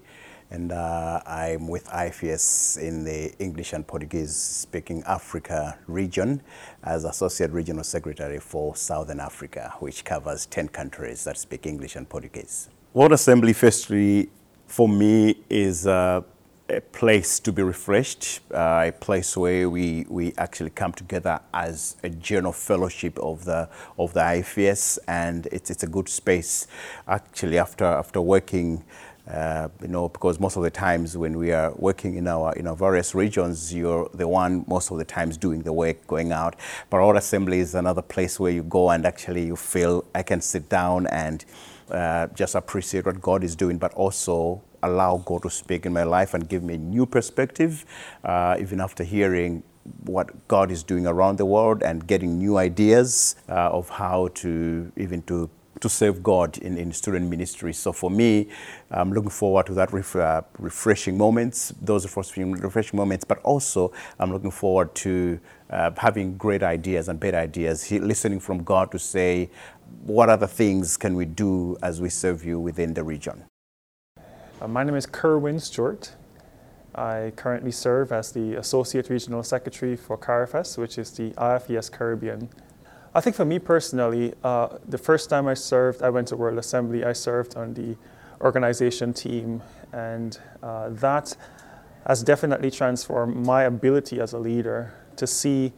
and 0.51 0.73
uh, 0.73 1.21
I'm 1.27 1.69
with 1.69 1.87
IFES 1.87 2.79
in 2.79 3.05
the 3.05 3.33
English 3.39 3.73
and 3.73 3.87
Portuguese 3.87 4.35
speaking 4.35 5.03
Africa 5.07 5.79
region 5.87 6.43
as 6.83 7.05
Associate 7.05 7.51
Regional 7.51 7.85
Secretary 7.85 8.39
for 8.39 8.75
Southern 8.75 9.21
Africa, 9.21 9.75
which 9.81 10.05
covers 10.05 10.47
10 10.47 10.69
countries 10.69 11.25
that 11.25 11.37
speak 11.37 11.67
English 11.67 11.97
and 11.97 12.09
Portuguese. 12.09 12.69
World 12.95 13.13
Assembly 13.13 13.53
firstly 13.53 14.31
for 14.67 14.89
me 14.89 15.37
is 15.51 15.87
uh, 15.87 16.23
a 16.71 16.81
place 16.81 17.41
to 17.41 17.53
be 17.53 17.63
refreshed, 17.63 18.41
uh, 18.53 18.85
a 18.89 18.93
place 18.93 19.37
where 19.37 19.71
we, 19.71 20.05
we 20.09 20.35
actually 20.37 20.71
come 20.71 20.93
together 20.93 21.41
as 21.55 21.97
a 22.03 22.11
general 22.11 22.53
fellowship 22.53 23.19
of 23.19 23.45
the 23.45 23.69
of 23.99 24.13
the 24.13 24.21
IFES, 24.21 24.99
and 25.09 25.47
it's 25.47 25.71
it's 25.71 25.83
a 25.83 25.87
good 25.87 26.09
space 26.09 26.67
actually 27.07 27.59
after 27.59 27.85
after 27.85 28.21
working. 28.21 28.85
Uh, 29.29 29.69
you 29.83 29.89
know, 29.89 30.09
because 30.09 30.41
most 30.41 30.57
of 30.57 30.63
the 30.63 30.71
times 30.71 31.15
when 31.17 31.37
we 31.37 31.53
are 31.53 31.73
working 31.77 32.17
in 32.17 32.27
our 32.27 32.55
in 32.55 32.67
our 32.67 32.75
various 32.75 33.15
regions, 33.15 33.75
you're 33.75 34.09
the 34.15 34.27
one 34.27 34.65
most 34.67 34.91
of 34.91 34.97
the 34.97 35.05
times 35.05 35.37
doing 35.37 35.63
the 35.63 35.73
work, 35.73 36.07
going 36.07 36.33
out. 36.33 36.57
But 36.89 36.99
our 36.99 37.15
assembly 37.17 37.59
is 37.61 37.75
another 37.75 38.01
place 38.01 38.41
where 38.41 38.53
you 38.53 38.63
go 38.63 38.89
and 38.91 39.05
actually 39.05 39.45
you 39.45 39.57
feel 39.57 40.05
I 40.15 40.23
can 40.23 40.41
sit 40.41 40.71
down 40.71 41.07
and 41.09 41.45
uh, 41.91 42.29
just 42.29 42.55
appreciate 42.55 43.05
what 43.05 43.21
God 43.21 43.45
is 43.45 43.55
doing, 43.55 43.77
but 43.77 43.93
also 43.95 44.63
allow 44.83 45.19
God 45.19 45.43
to 45.43 45.51
speak 45.51 45.85
in 45.85 45.93
my 45.93 46.05
life 46.05 46.33
and 46.33 46.49
give 46.49 46.63
me 46.63 46.75
a 46.75 46.79
new 46.79 47.05
perspective, 47.05 47.85
uh, 48.25 48.57
even 48.59 48.81
after 48.81 49.05
hearing 49.05 49.63
what 50.05 50.49
God 50.49 50.71
is 50.71 50.83
doing 50.83 51.07
around 51.07 51.39
the 51.39 51.47
world 51.47 51.83
and 51.83 52.07
getting 52.07 52.39
new 52.39 52.59
ideas 52.59 53.37
uh, 53.49 53.71
of 53.71 53.89
how 53.89 54.29
to 54.35 54.93
even 54.97 55.23
to 55.23 55.49
to 55.81 55.89
serve 55.89 56.23
God 56.23 56.59
in, 56.59 56.77
in 56.77 56.93
student 56.93 57.29
ministry. 57.29 57.73
So 57.73 57.93
for 57.93 58.11
me, 58.11 58.49
I'm 58.91 59.13
looking 59.13 59.31
forward 59.31 59.67
to 59.67 59.75
that 59.75 59.93
ref, 59.93 60.17
uh, 60.17 60.43
refreshing 60.59 61.17
moments, 61.17 61.73
those 61.81 62.05
refreshing, 62.05 62.97
moments, 62.97 63.25
but 63.25 63.39
also 63.43 63.93
I'm 64.19 64.33
looking 64.33 64.51
forward 64.51 64.95
to 64.97 65.41
uh, 65.71 65.91
having 65.97 66.37
great 66.37 66.63
ideas 66.63 67.09
and 67.09 67.21
better 67.21 67.39
ideas, 67.39 67.85
he, 67.85 67.99
listening 67.99 68.41
from 68.41 68.65
God 68.65 68.91
to 68.93 68.99
say, 68.99 69.51
what 70.03 70.29
other 70.29 70.47
things 70.47 70.97
can 70.97 71.15
we 71.15 71.25
do 71.25 71.77
as 71.83 72.01
we 72.01 72.09
serve 72.09 72.45
you 72.45 72.59
within 72.59 72.95
the 72.95 73.03
region? 73.03 73.45
Uh, 74.61 74.69
my 74.69 74.83
name 74.83 74.95
is 74.95 75.07
Kerwin 75.07 75.61
Stewart. 75.61 76.15
I 76.95 77.33
currently 77.37 77.71
serve 77.71 78.11
as 78.11 78.33
the 78.33 78.55
Associate 78.55 79.09
Regional 79.09 79.43
Secretary 79.43 79.95
for 79.95 80.17
CARIFES, 80.17 80.79
which 80.79 80.99
is 80.99 81.13
the 81.13 81.31
IFES 81.33 81.93
Caribbean. 81.93 82.49
I 83.15 83.21
think 83.21 83.37
for 83.37 83.45
me 83.45 83.59
personally, 83.59 84.35
uh, 84.45 84.69
the 84.87 84.99
first 84.99 85.31
time 85.31 85.47
I 85.49 85.55
served, 85.55 86.03
I 86.03 86.11
went 86.11 86.29
to 86.29 86.37
World 86.37 86.59
Assembly, 86.59 87.05
I 87.05 87.15
served 87.15 87.57
on 87.57 87.75
the 87.75 87.97
organization 88.41 89.15
team, 89.15 89.63
and 89.93 90.39
uh, 90.63 90.91
that 90.91 91.35
has 92.07 92.23
definitely 92.23 92.71
transformed 92.71 93.47
my 93.47 93.65
ability 93.65 94.21
as 94.21 94.35
a 94.35 94.39
leader 94.39 94.93
to 95.17 95.27
see 95.27 95.73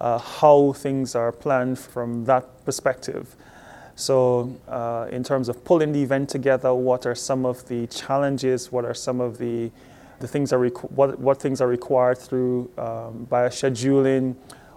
uh, 0.00 0.18
how 0.18 0.72
things 0.72 1.14
are 1.14 1.30
planned 1.32 1.78
from 1.78 2.24
that 2.24 2.64
perspective. 2.64 3.36
So, 3.94 4.56
uh, 4.66 5.08
in 5.10 5.22
terms 5.22 5.50
of 5.50 5.62
pulling 5.62 5.92
the 5.92 6.02
event 6.02 6.30
together, 6.30 6.72
what 6.72 7.04
are 7.04 7.14
some 7.14 7.44
of 7.44 7.68
the 7.68 7.86
challenges? 7.88 8.72
What 8.72 8.86
are 8.86 8.94
some 8.94 9.20
of 9.20 9.36
the 9.38 9.70
the 10.20 10.28
things 10.28 10.52
are 10.52 10.58
requ- 10.58 10.90
what 10.90 11.18
what 11.18 11.40
things 11.40 11.60
are 11.60 11.68
required 11.68 12.16
through 12.16 12.70
um, 12.78 13.26
by 13.28 13.48
scheduling? 13.48 14.36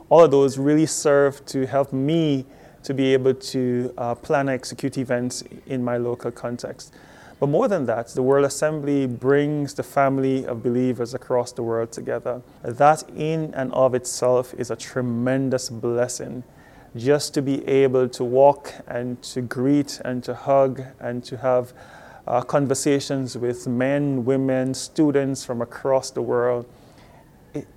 All 0.10 0.24
of 0.24 0.32
those 0.32 0.58
really 0.58 0.86
serve 0.86 1.46
to 1.48 1.66
help 1.66 1.94
me 1.94 2.46
to 2.84 2.94
be 2.94 3.14
able 3.14 3.34
to 3.34 3.94
uh, 3.98 4.16
plan 4.16 4.50
and 4.50 4.52
execute 4.52 4.98
events 4.98 5.44
in 5.66 5.84
my 5.84 5.98
local 5.98 6.32
context. 6.32 6.94
But 7.40 7.48
more 7.48 7.68
than 7.68 7.86
that, 7.88 8.08
the 8.10 8.22
World 8.22 8.46
Assembly 8.46 9.06
brings 9.06 9.74
the 9.74 9.84
family 9.84 10.46
of 10.46 10.64
believers 10.64 11.14
across 11.14 11.52
the 11.52 11.64
world 11.64 11.92
together. 11.92 12.42
That 12.62 13.04
in 13.16 13.54
and 13.54 13.74
of 13.74 13.96
itself 13.96 14.54
is 14.54 14.72
a 14.72 14.76
tremendous 14.76 15.70
blessing. 15.70 16.44
Just 16.96 17.34
to 17.34 17.42
be 17.42 17.68
able 17.68 18.08
to 18.10 18.24
walk 18.24 18.74
and 18.88 19.22
to 19.24 19.42
greet 19.42 20.00
and 20.06 20.24
to 20.24 20.36
hug 20.36 20.84
and 21.00 21.24
to 21.26 21.38
have 21.38 21.74
uh, 22.28 22.42
conversations 22.42 23.38
with 23.38 23.68
men, 23.68 24.24
women, 24.24 24.74
students 24.74 25.44
from 25.44 25.62
across 25.62 26.12
the 26.12 26.22
world, 26.22 26.66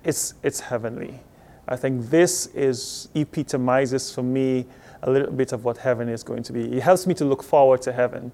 it's, 0.03 0.33
it's 0.43 0.59
heavenly. 0.61 1.19
I 1.67 1.75
think 1.75 2.09
this 2.09 2.47
is 2.47 3.09
epitomizes 3.13 4.13
for 4.13 4.23
me 4.23 4.65
a 5.03 5.11
little 5.11 5.31
bit 5.31 5.51
of 5.51 5.65
what 5.65 5.77
heaven 5.77 6.09
is 6.09 6.23
going 6.23 6.43
to 6.43 6.53
be. 6.53 6.77
It 6.77 6.83
helps 6.83 7.05
me 7.05 7.13
to 7.15 7.25
look 7.25 7.43
forward 7.43 7.81
to 7.83 7.91
heaven. 7.91 8.31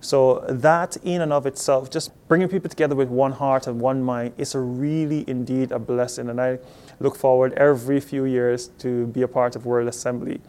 So 0.00 0.42
that 0.48 0.96
in 1.04 1.20
and 1.20 1.32
of 1.32 1.44
itself, 1.44 1.90
just 1.90 2.10
bringing 2.26 2.48
people 2.48 2.70
together 2.70 2.96
with 2.96 3.08
one 3.08 3.32
heart 3.32 3.66
and 3.66 3.80
one 3.80 4.02
mind, 4.02 4.32
is 4.38 4.54
a 4.54 4.58
really 4.58 5.24
indeed 5.28 5.72
a 5.72 5.78
blessing. 5.78 6.30
And 6.30 6.40
I 6.40 6.58
look 7.00 7.16
forward 7.16 7.52
every 7.54 8.00
few 8.00 8.24
years 8.24 8.68
to 8.78 9.06
be 9.08 9.22
a 9.22 9.28
part 9.28 9.56
of 9.56 9.66
World 9.66 9.88
Assembly. 9.88 10.40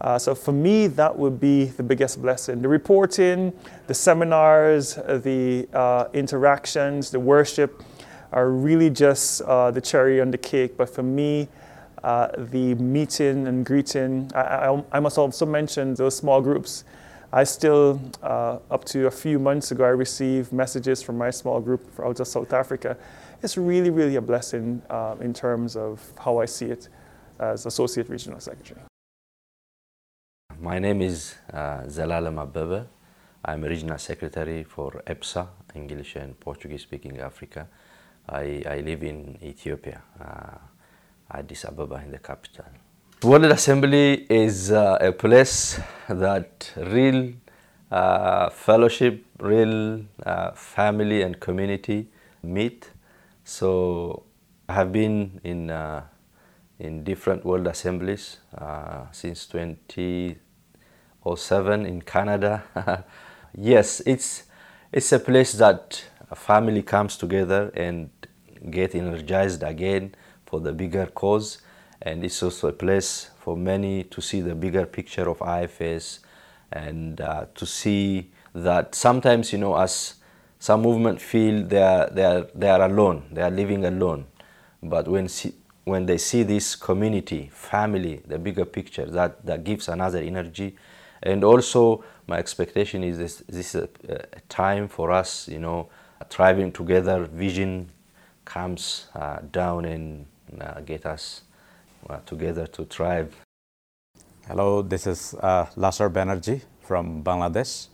Uh, 0.00 0.18
so 0.18 0.34
for 0.34 0.52
me, 0.52 0.88
that 0.88 1.16
would 1.16 1.38
be 1.40 1.66
the 1.66 1.82
biggest 1.82 2.20
blessing. 2.20 2.60
The 2.62 2.68
reporting, 2.68 3.52
the 3.86 3.94
seminars, 3.94 4.94
the 4.94 5.68
uh, 5.72 6.06
interactions, 6.12 7.10
the 7.10 7.20
worship 7.20 7.82
are 8.32 8.50
really 8.50 8.90
just 8.90 9.42
uh, 9.42 9.70
the 9.70 9.80
cherry 9.80 10.20
on 10.20 10.30
the 10.30 10.38
cake. 10.38 10.76
But 10.76 10.90
for 10.90 11.02
me, 11.02 11.48
uh, 12.04 12.28
the 12.36 12.74
meeting 12.74 13.48
and 13.48 13.64
greeting, 13.64 14.30
I, 14.34 14.40
I, 14.40 14.84
I, 14.92 15.00
must 15.00 15.18
also 15.18 15.46
mention 15.46 15.94
those 15.94 16.16
small 16.16 16.40
groups. 16.40 16.84
I 17.32 17.44
still, 17.44 18.00
uh, 18.22 18.58
up 18.70 18.84
to 18.86 19.06
a 19.06 19.10
few 19.10 19.38
months 19.38 19.70
ago, 19.70 19.84
I 19.84 19.88
received 19.88 20.52
messages 20.52 21.02
from 21.02 21.18
my 21.18 21.30
small 21.30 21.60
group 21.60 21.82
out 22.02 22.20
of 22.20 22.26
South 22.26 22.52
Africa. 22.52 22.96
It's 23.42 23.56
really, 23.56 23.90
really 23.90 24.16
a 24.16 24.20
blessing 24.20 24.82
uh, 24.90 25.16
in 25.20 25.34
terms 25.34 25.76
of 25.76 26.00
how 26.18 26.38
I 26.38 26.46
see 26.46 26.66
it 26.66 26.88
as 27.38 27.66
Associate 27.66 28.08
Regional 28.08 28.40
Secretary. 28.40 28.80
My 30.60 30.78
name 30.78 31.02
is 31.02 31.34
uh, 31.52 31.82
Abebe. 31.86 32.86
I'm 33.44 33.62
Regional 33.62 33.98
Secretary 33.98 34.64
for 34.64 35.02
EPSA, 35.06 35.46
English 35.74 36.16
and 36.16 36.38
Portuguese 36.40 36.82
speaking 36.82 37.18
Africa. 37.20 37.68
I, 38.28 38.62
I 38.68 38.80
live 38.80 39.04
in 39.04 39.38
Ethiopia, 39.42 40.02
uh, 40.20 40.58
Addis 41.30 41.64
Ababa 41.64 42.02
in 42.04 42.12
the 42.12 42.18
capital. 42.18 42.64
World 43.22 43.46
Assembly 43.46 44.26
is 44.30 44.70
uh, 44.70 44.98
a 45.00 45.10
place 45.12 45.80
that 46.08 46.72
real 46.76 47.32
uh, 47.90 48.50
fellowship, 48.50 49.24
real 49.40 50.02
uh, 50.24 50.52
family 50.52 51.22
and 51.22 51.40
community 51.40 52.06
meet. 52.42 52.90
So 53.44 54.22
I 54.68 54.74
have 54.74 54.92
been 54.92 55.40
in 55.42 55.70
uh, 55.70 56.02
in 56.78 57.02
different 57.02 57.44
world 57.44 57.66
assemblies 57.66 58.36
uh, 58.56 59.06
since 59.10 59.46
2007 59.46 61.86
in 61.86 62.02
Canada. 62.02 62.62
yes, 63.56 64.00
it's 64.06 64.44
it's 64.92 65.10
a 65.12 65.18
place 65.18 65.54
that 65.54 66.04
family 66.34 66.82
comes 66.82 67.16
together 67.16 67.72
and 67.74 68.10
get 68.70 68.94
energized 68.94 69.62
again 69.62 70.14
for 70.48 70.60
the 70.60 70.72
bigger 70.72 71.06
cause 71.06 71.58
and 72.00 72.24
it's 72.24 72.42
also 72.42 72.68
a 72.68 72.72
place 72.72 73.30
for 73.38 73.56
many 73.56 74.04
to 74.04 74.20
see 74.22 74.40
the 74.40 74.54
bigger 74.54 74.86
picture 74.86 75.28
of 75.28 75.38
IFES 75.40 76.20
and 76.72 77.20
uh, 77.20 77.46
to 77.54 77.66
see 77.66 78.30
that 78.54 78.94
sometimes 78.94 79.52
you 79.52 79.58
know 79.58 79.76
as 79.76 80.14
some 80.58 80.82
movement 80.82 81.20
feel 81.20 81.64
they 81.64 81.82
are 81.82 82.08
they 82.10 82.24
are 82.24 82.46
they 82.54 82.68
are 82.68 82.82
alone 82.82 83.24
they 83.30 83.42
are 83.42 83.50
living 83.50 83.84
alone. 83.84 84.26
But 84.82 85.06
when 85.06 85.28
see, 85.28 85.54
when 85.84 86.06
they 86.06 86.18
see 86.18 86.42
this 86.44 86.76
community 86.76 87.50
family 87.52 88.22
the 88.26 88.38
bigger 88.38 88.64
picture 88.64 89.06
that 89.06 89.44
that 89.44 89.64
gives 89.64 89.88
another 89.88 90.18
energy. 90.18 90.76
And 91.22 91.44
also 91.44 92.04
my 92.26 92.38
expectation 92.38 93.04
is 93.04 93.18
this 93.18 93.36
this 93.48 93.74
is 93.74 93.82
a, 93.82 93.88
a 94.08 94.40
time 94.48 94.88
for 94.88 95.10
us 95.10 95.48
you 95.48 95.58
know 95.58 95.88
thriving 96.30 96.72
together 96.72 97.24
vision 97.24 97.90
comes 98.44 99.08
uh, 99.14 99.40
down 99.52 99.84
and 99.84 100.26
get 100.84 101.06
us 101.06 101.42
uh, 102.08 102.18
together 102.26 102.66
to 102.66 102.84
thrive. 102.84 103.34
Hello, 104.46 104.82
this 104.82 105.06
is 105.06 105.34
uh, 105.40 105.66
Lasar 105.76 106.10
Banerjee 106.10 106.62
from 106.80 107.22
Bangladesh, 107.22 107.88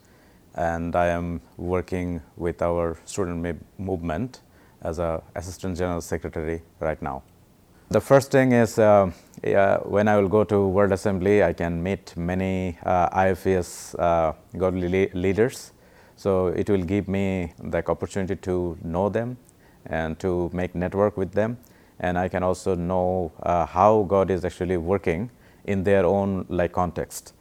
and 0.54 0.94
I 0.94 1.08
am 1.08 1.40
working 1.56 2.20
with 2.36 2.62
our 2.62 2.96
student 3.04 3.60
movement 3.78 4.40
as 4.82 4.98
an 4.98 5.20
Assistant 5.34 5.76
General 5.76 6.00
Secretary 6.00 6.62
right 6.78 7.00
now. 7.02 7.22
The 7.90 8.00
first 8.00 8.30
thing 8.30 8.52
is 8.52 8.78
uh, 8.78 9.10
when 9.84 10.08
I 10.08 10.16
will 10.16 10.28
go 10.28 10.44
to 10.44 10.66
World 10.68 10.92
Assembly, 10.92 11.42
I 11.42 11.52
can 11.52 11.82
meet 11.82 12.16
many 12.16 12.78
uh, 12.84 13.08
IFES 13.10 13.94
uh, 13.98 14.32
godly 14.56 14.88
le 14.88 15.18
leaders. 15.18 15.72
So 16.16 16.48
it 16.48 16.70
will 16.70 16.84
give 16.84 17.08
me 17.08 17.52
the 17.58 17.86
opportunity 17.88 18.36
to 18.36 18.78
know 18.82 19.08
them 19.08 19.36
and 19.86 20.18
to 20.20 20.50
make 20.52 20.74
network 20.74 21.16
with 21.16 21.32
them 21.32 21.58
and 22.04 22.18
I 22.18 22.28
can 22.28 22.42
also 22.42 22.74
know 22.74 23.32
uh, 23.42 23.64
how 23.64 24.02
God 24.02 24.30
is 24.30 24.44
actually 24.44 24.76
working 24.76 25.30
in 25.64 25.84
their 25.84 26.04
own 26.04 26.44
like 26.48 26.72
context. 26.72 27.32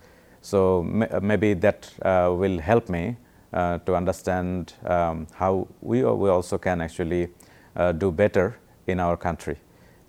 So 0.41 0.83
maybe 1.21 1.53
that 1.55 1.89
uh, 2.01 2.33
will 2.33 2.59
help 2.59 2.87
me 2.89 3.17
uh, 3.53 3.79
to 3.79 3.95
understand 3.95 4.73
um, 4.85 5.27
how 5.33 5.67
we, 5.81 6.03
we 6.03 6.29
also 6.29 6.57
can 6.57 6.81
actually 6.81 7.27
uh, 7.75 7.91
do 7.91 8.11
better 8.11 8.55
in 8.87 8.99
our 8.99 9.17
country. 9.17 9.57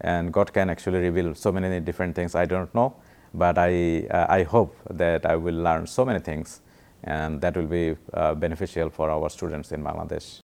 And 0.00 0.32
God 0.32 0.52
can 0.52 0.70
actually 0.70 0.98
reveal 0.98 1.34
so 1.34 1.50
many 1.50 1.80
different 1.80 2.14
things 2.14 2.34
I 2.34 2.44
don't 2.44 2.72
know, 2.74 2.94
but 3.32 3.58
I, 3.58 4.06
uh, 4.10 4.26
I 4.28 4.44
hope 4.44 4.76
that 4.90 5.26
I 5.26 5.34
will 5.36 5.60
learn 5.62 5.86
so 5.86 6.04
many 6.04 6.20
things 6.20 6.60
and 7.02 7.40
that 7.40 7.56
will 7.56 7.66
be 7.66 7.96
uh, 8.12 8.34
beneficial 8.34 8.88
for 8.88 9.10
our 9.10 9.28
students 9.30 9.72
in 9.72 9.82
Bangladesh. 9.82 10.43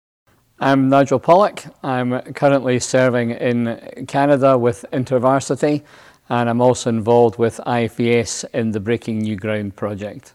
I'm 0.57 0.87
Nigel 0.87 1.19
Pollock. 1.19 1.63
I'm 1.83 2.21
currently 2.33 2.79
serving 2.79 3.31
in 3.31 4.05
Canada 4.07 4.57
with 4.57 4.85
InterVarsity, 4.93 5.83
and 6.29 6.49
I'm 6.49 6.61
also 6.61 6.89
involved 6.89 7.37
with 7.37 7.59
IFES 7.67 8.45
in 8.53 8.71
the 8.71 8.79
Breaking 8.79 9.19
New 9.19 9.35
Ground 9.35 9.75
project. 9.75 10.33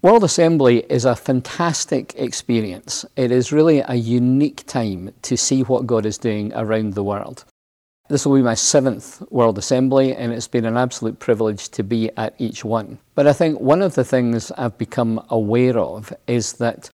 World 0.00 0.24
Assembly 0.24 0.86
is 0.88 1.04
a 1.04 1.14
fantastic 1.14 2.14
experience. 2.16 3.04
It 3.14 3.30
is 3.30 3.52
really 3.52 3.80
a 3.86 3.94
unique 3.94 4.64
time 4.66 5.12
to 5.20 5.36
see 5.36 5.62
what 5.64 5.86
God 5.86 6.06
is 6.06 6.16
doing 6.16 6.54
around 6.54 6.94
the 6.94 7.04
world. 7.04 7.44
This 8.08 8.24
will 8.24 8.36
be 8.36 8.42
my 8.42 8.54
seventh 8.54 9.22
World 9.30 9.58
Assembly, 9.58 10.16
and 10.16 10.32
it's 10.32 10.48
been 10.48 10.64
an 10.64 10.78
absolute 10.78 11.18
privilege 11.18 11.68
to 11.72 11.84
be 11.84 12.10
at 12.16 12.34
each 12.38 12.64
one. 12.64 12.98
But 13.14 13.26
I 13.26 13.34
think 13.34 13.60
one 13.60 13.82
of 13.82 13.96
the 13.96 14.04
things 14.04 14.50
I've 14.52 14.78
become 14.78 15.22
aware 15.28 15.78
of 15.78 16.10
is 16.26 16.54
that 16.54 16.88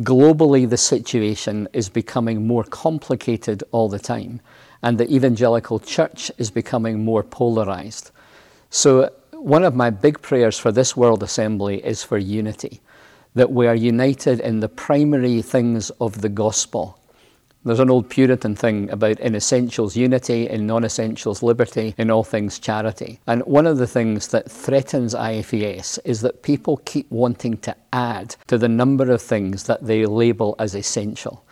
globally 0.00 0.68
the 0.68 0.76
situation 0.76 1.68
is 1.72 1.88
becoming 1.88 2.46
more 2.46 2.64
complicated 2.64 3.64
all 3.72 3.88
the 3.88 3.98
time, 3.98 4.40
and 4.82 4.98
the 4.98 5.12
evangelical 5.12 5.80
church 5.80 6.30
is 6.38 6.50
becoming 6.50 7.04
more 7.04 7.22
polarized. 7.22 8.10
So, 8.70 9.10
one 9.32 9.64
of 9.64 9.74
my 9.74 9.90
big 9.90 10.20
prayers 10.20 10.58
for 10.58 10.72
this 10.72 10.96
World 10.96 11.22
Assembly 11.22 11.84
is 11.84 12.02
for 12.02 12.18
unity, 12.18 12.80
that 13.34 13.52
we 13.52 13.66
are 13.66 13.74
united 13.74 14.40
in 14.40 14.60
the 14.60 14.68
primary 14.68 15.42
things 15.42 15.90
of 16.00 16.20
the 16.22 16.28
gospel 16.28 16.97
there's 17.64 17.80
an 17.80 17.90
old 17.90 18.08
Puritan 18.08 18.54
thing 18.54 18.88
about 18.90 19.20
in 19.20 19.34
essentials 19.34 19.96
unity, 19.96 20.48
in 20.48 20.66
non 20.66 20.84
essentials 20.84 21.42
liberty, 21.42 21.94
in 21.98 22.10
all 22.10 22.24
things 22.24 22.58
charity. 22.58 23.20
And 23.26 23.42
one 23.42 23.66
of 23.66 23.78
the 23.78 23.86
things 23.86 24.28
that 24.28 24.50
threatens 24.50 25.14
IFES 25.14 25.98
is 26.04 26.20
that 26.22 26.42
people 26.42 26.78
keep 26.84 27.10
wanting 27.10 27.58
to 27.58 27.76
add 27.92 28.36
to 28.46 28.58
the 28.58 28.68
number 28.68 29.10
of 29.10 29.20
things 29.20 29.64
that 29.64 29.84
they 29.84 30.06
label 30.06 30.54
as 30.58 30.74
essential. 30.74 31.44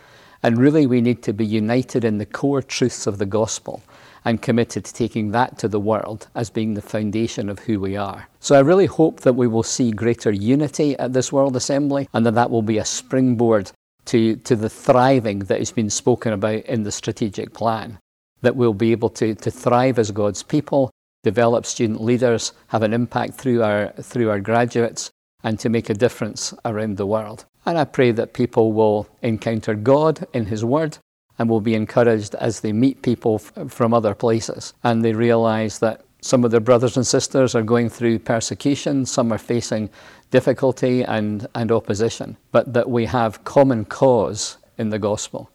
And 0.43 0.57
really, 0.57 0.87
we 0.87 1.01
need 1.01 1.23
to 1.23 1.33
be 1.33 1.45
united 1.45 2.03
in 2.03 2.19
the 2.19 2.25
core 2.25 2.61
truths 2.61 3.05
of 3.05 3.17
the 3.17 3.25
gospel 3.25 3.83
and 4.23 4.41
committed 4.41 4.85
to 4.85 4.93
taking 4.93 5.31
that 5.31 5.57
to 5.57 5.67
the 5.67 5.79
world 5.79 6.27
as 6.35 6.49
being 6.49 6.73
the 6.73 6.81
foundation 6.81 7.49
of 7.49 7.59
who 7.59 7.79
we 7.79 7.95
are. 7.95 8.27
So 8.39 8.55
I 8.55 8.59
really 8.59 8.85
hope 8.85 9.21
that 9.21 9.33
we 9.33 9.47
will 9.47 9.63
see 9.63 9.91
greater 9.91 10.31
unity 10.31 10.97
at 10.97 11.13
this 11.13 11.31
World 11.31 11.55
Assembly 11.55 12.09
and 12.13 12.25
that 12.25 12.35
that 12.35 12.49
will 12.49 12.61
be 12.61 12.77
a 12.77 12.85
springboard 12.85 13.71
to, 14.07 14.35
to 14.37 14.55
the 14.55 14.69
thriving 14.69 15.39
that 15.39 15.59
has 15.59 15.71
been 15.71 15.89
spoken 15.89 16.33
about 16.33 16.65
in 16.65 16.83
the 16.83 16.91
strategic 16.91 17.53
plan, 17.53 17.99
that 18.41 18.55
we'll 18.55 18.73
be 18.73 18.91
able 18.91 19.09
to, 19.09 19.35
to 19.35 19.51
thrive 19.51 19.99
as 19.99 20.11
God's 20.11 20.43
people, 20.43 20.91
develop 21.23 21.65
student 21.65 22.01
leaders, 22.01 22.53
have 22.67 22.83
an 22.83 22.93
impact 22.93 23.35
through 23.35 23.63
our, 23.63 23.91
through 24.01 24.29
our 24.29 24.39
graduates, 24.39 25.11
and 25.43 25.59
to 25.59 25.69
make 25.69 25.89
a 25.89 25.93
difference 25.93 26.53
around 26.65 26.97
the 26.97 27.05
world. 27.05 27.45
And 27.65 27.77
I 27.77 27.85
pray 27.85 28.11
that 28.11 28.33
people 28.33 28.73
will 28.73 29.07
encounter 29.21 29.75
God 29.75 30.25
in 30.33 30.45
His 30.45 30.65
Word 30.65 30.97
and 31.37 31.49
will 31.49 31.61
be 31.61 31.75
encouraged 31.75 32.33
as 32.35 32.61
they 32.61 32.73
meet 32.73 33.01
people 33.01 33.35
f- 33.35 33.71
from 33.71 33.93
other 33.93 34.15
places 34.15 34.73
and 34.83 35.03
they 35.03 35.13
realize 35.13 35.79
that 35.79 36.01
Some 36.21 36.43
of 36.43 36.51
their 36.51 36.59
brothers 36.59 36.97
and 36.97 37.05
sisters 37.05 37.53
are 37.55 37.61
going 37.61 37.89
through 37.89 38.19
persecution, 38.19 39.05
some 39.05 39.31
are 39.31 39.37
facing 39.37 39.89
difficulty 40.31 41.03
and, 41.03 41.47
and 41.55 41.71
opposition, 41.71 42.37
but 42.51 42.73
that 42.73 42.89
we 42.89 43.05
have 43.05 43.43
common 43.43 43.85
cause 43.85 44.57
in 44.77 44.89
the 44.89 44.99
gospel. 44.99 45.49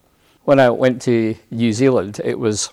When 0.45 0.59
I 0.59 0.71
went 0.71 1.03
to 1.03 1.37
New 1.51 1.73
Zealand, 1.73 2.21
it 2.25 2.39
was 2.39 2.71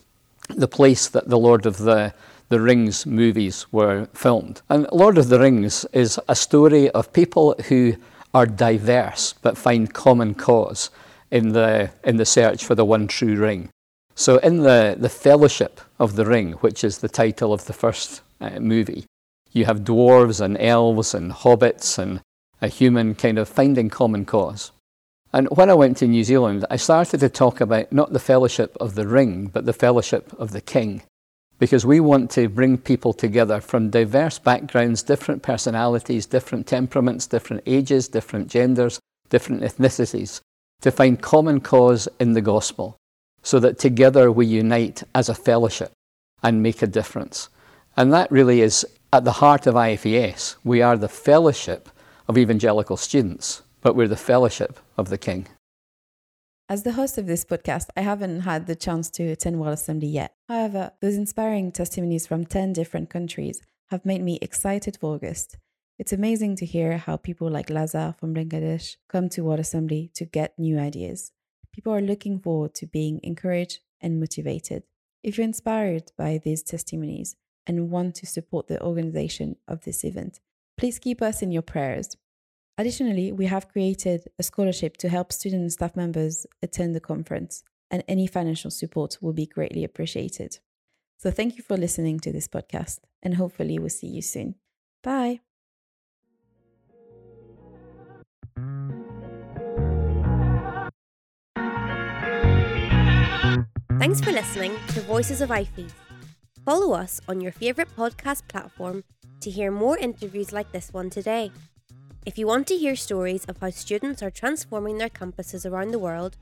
the 0.50 0.68
place 0.68 1.08
that 1.10 1.30
the 1.30 1.38
Lord 1.38 1.66
of 1.66 1.78
the, 1.78 2.14
the 2.50 2.60
Rings 2.60 3.06
movies 3.06 3.68
were 3.72 4.08
filmed. 4.14 4.62
And 4.70 4.88
Lord 4.92 5.18
of 5.18 5.30
the 5.30 5.40
Rings 5.40 5.86
is 5.94 6.20
a 6.28 6.36
story 6.36 6.90
of 6.92 7.14
people 7.14 7.56
who 7.68 7.96
are 8.34 8.46
diverse 8.46 9.34
but 9.42 9.58
find 9.58 9.94
common 9.94 10.34
cause 10.34 10.90
in 11.32 11.50
the, 11.50 11.92
in 12.04 12.18
the 12.18 12.26
search 12.26 12.64
for 12.64 12.76
the 12.76 12.86
one 12.86 13.08
true 13.08 13.36
ring. 13.36 13.70
So, 14.16 14.38
in 14.40 14.64
the, 14.64 14.98
the 15.00 15.10
Fellowship 15.10 15.80
of 15.98 16.16
the 16.16 16.26
Ring, 16.26 16.54
which 16.54 16.84
is 16.84 16.98
the 16.98 17.08
title 17.08 17.54
of 17.54 17.66
the 17.66 17.74
first 17.74 18.22
uh, 18.42 18.60
movie, 18.60 19.06
you 19.52 19.66
have 19.66 19.82
dwarves 19.82 20.42
and 20.42 20.58
elves 20.58 21.14
and 21.14 21.32
hobbits 21.32 21.98
and 21.98 22.22
a 22.62 22.68
human 22.68 23.16
kind 23.16 23.38
of 23.38 23.50
finding 23.50 23.90
common 23.90 24.26
cause. 24.26 24.72
And 25.32 25.48
when 25.52 25.70
I 25.70 25.76
went 25.76 25.98
to 25.98 26.08
New 26.08 26.24
Zealand, 26.24 26.66
I 26.70 26.76
started 26.78 27.20
to 27.20 27.30
talk 27.30 27.62
about 27.62 27.92
not 27.92 28.14
the 28.14 28.20
fellowship 28.20 28.76
of 28.80 28.96
the 28.96 29.08
ring, 29.08 29.48
but 29.48 29.66
the 29.66 29.74
fellowship 29.74 30.34
of 30.40 30.52
the 30.52 30.62
king. 30.62 31.04
Because 31.60 31.86
we 31.86 32.00
want 32.00 32.32
to 32.32 32.50
bring 32.50 32.78
people 32.78 33.14
together 33.14 33.62
from 33.62 33.90
diverse 33.90 34.40
backgrounds, 34.40 35.04
different 35.04 35.44
personalities, 35.44 36.26
different 36.26 36.66
temperaments, 36.66 37.28
different 37.28 37.64
ages, 37.66 38.08
different 38.08 38.48
genders, 38.48 39.00
different 39.30 39.62
ethnicities, 39.62 40.42
to 40.82 40.90
find 40.90 41.22
common 41.22 41.60
cause 41.60 42.08
in 42.20 42.34
the 42.34 42.42
gospel, 42.42 42.98
so 43.44 43.60
that 43.60 43.78
together 43.78 44.32
we 44.32 44.46
unite 44.46 45.04
as 45.14 45.30
a 45.30 45.36
fellowship 45.36 45.92
and 46.42 46.64
make 46.64 46.82
a 46.82 46.88
difference. 46.88 47.50
And 47.98 48.14
that 48.14 48.32
really 48.32 48.62
is 48.62 48.86
at 49.12 49.26
the 49.26 49.34
heart 49.34 49.68
of 49.68 49.76
IFES. 49.76 50.56
We 50.64 50.82
are 50.82 50.98
the 50.98 51.10
fellowship 51.10 51.90
of 52.28 52.38
evangelical 52.38 52.98
students 52.98 53.64
but 53.82 53.96
we're 53.96 54.08
the 54.08 54.18
fellowship 54.18 54.80
of 54.98 55.10
the 55.10 55.18
King. 55.18 55.48
As 56.68 56.84
the 56.84 56.94
host 56.94 57.18
of 57.18 57.26
this 57.26 57.46
podcast, 57.46 57.88
I 57.98 58.02
haven't 58.02 58.42
had 58.42 58.68
the 58.68 58.76
chance 58.76 59.10
to 59.12 59.24
attend 59.32 59.60
World 59.60 59.74
Assembly 59.74 60.08
yet. 60.08 60.34
However, 60.48 60.92
those 61.02 61.16
inspiring 61.16 61.72
testimonies 61.72 62.28
from 62.28 62.46
10 62.46 62.74
different 62.74 63.10
countries 63.10 63.62
have 63.90 64.06
made 64.06 64.22
me 64.22 64.38
excited 64.42 64.98
for 64.98 65.16
August. 65.16 65.58
It's 65.98 66.14
amazing 66.14 66.58
to 66.58 66.66
hear 66.66 66.98
how 66.98 67.18
people 67.18 67.50
like 67.50 67.72
Lazar 67.72 68.14
from 68.20 68.36
Bangladesh 68.36 68.98
come 69.10 69.30
to 69.30 69.44
World 69.44 69.60
Assembly 69.60 70.12
to 70.14 70.26
get 70.26 70.58
new 70.60 70.78
ideas. 70.78 71.32
People 71.74 71.94
are 71.94 72.02
looking 72.02 72.40
forward 72.40 72.76
to 72.76 72.86
being 72.86 73.20
encouraged 73.24 73.80
and 74.00 74.20
motivated. 74.20 74.84
If 75.24 75.38
you're 75.38 75.46
inspired 75.46 76.12
by 76.18 76.40
these 76.42 76.64
testimonies 76.64 77.36
and 77.70 77.92
want 77.92 78.16
to 78.16 78.26
support 78.26 78.68
the 78.68 78.82
organization 78.82 79.56
of 79.68 79.84
this 79.84 80.04
event, 80.04 80.40
please 80.76 80.98
keep 80.98 81.22
us 81.22 81.44
in 81.44 81.52
your 81.52 81.62
prayers. 81.62 82.18
Additionally, 82.80 83.32
we 83.32 83.46
have 83.46 83.70
created 83.70 84.24
a 84.40 84.44
scholarship 84.44 84.98
to 84.98 85.08
help 85.08 85.32
student 85.32 85.62
and 85.62 85.72
staff 85.72 85.96
members 85.96 86.48
attend 86.64 86.96
the 86.96 87.00
conference, 87.00 87.64
and 87.92 88.04
any 88.08 88.26
financial 88.26 88.72
support 88.72 89.20
will 89.22 89.34
be 89.34 89.46
greatly 89.46 89.84
appreciated. 89.84 90.58
So, 91.20 91.30
thank 91.30 91.58
you 91.58 91.64
for 91.64 91.78
listening 91.78 92.20
to 92.22 92.32
this 92.32 92.48
podcast, 92.48 93.02
and 93.22 93.36
hopefully, 93.36 93.78
we'll 93.78 93.90
see 93.90 94.08
you 94.08 94.24
soon. 94.24 94.56
Bye. 95.04 95.42
Thanks 104.00 104.22
for 104.22 104.32
listening 104.32 104.74
to 104.88 105.02
Voices 105.02 105.42
of 105.42 105.50
IFES. 105.50 106.09
Follow 106.70 106.94
us 106.94 107.20
on 107.28 107.42
your 107.42 107.52
favourite 107.52 107.90
podcast 107.98 108.48
platform 108.48 109.04
to 109.42 109.50
hear 109.50 109.72
more 109.72 109.98
interviews 109.98 110.54
like 110.54 110.72
this 110.72 110.94
one 110.94 111.10
today. 111.10 111.52
If 112.28 112.38
you 112.38 112.46
want 112.46 112.68
to 112.68 112.78
hear 112.78 112.96
stories 112.96 113.44
of 113.46 113.58
how 113.60 113.72
students 113.72 114.22
are 114.22 114.30
transforming 114.30 115.00
their 115.00 115.10
campuses 115.10 115.66
around 115.66 115.90
the 115.90 115.98
world, 115.98 116.38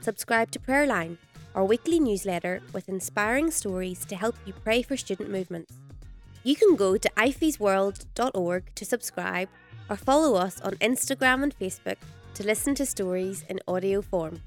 subscribe 0.00 0.52
to 0.52 0.60
Prayerline, 0.60 1.16
our 1.56 1.64
weekly 1.64 1.98
newsletter 1.98 2.62
with 2.72 2.88
inspiring 2.88 3.50
stories 3.50 4.04
to 4.04 4.14
help 4.14 4.36
you 4.46 4.52
pray 4.52 4.82
for 4.82 4.96
student 4.96 5.30
movements. 5.30 5.74
You 6.44 6.54
can 6.54 6.76
go 6.76 6.96
to 6.96 7.10
ifesworld.org 7.16 8.74
to 8.76 8.84
subscribe 8.84 9.48
or 9.90 9.96
follow 9.96 10.36
us 10.36 10.60
on 10.60 10.74
Instagram 10.74 11.42
and 11.42 11.58
Facebook 11.58 11.98
to 12.34 12.46
listen 12.46 12.76
to 12.76 12.86
stories 12.86 13.44
in 13.48 13.58
audio 13.66 14.00
form. 14.00 14.42